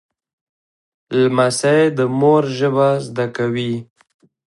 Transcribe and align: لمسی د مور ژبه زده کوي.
لمسی 1.21 1.81
د 1.97 1.99
مور 2.19 2.43
ژبه 2.57 2.87
زده 3.07 3.25
کوي. 3.37 3.73